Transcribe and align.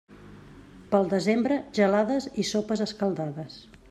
Pel 0.93 1.05
desembre, 1.11 1.57
gelades 1.79 2.27
i 2.45 2.47
sopes 2.53 2.83
escaldades. 2.87 3.59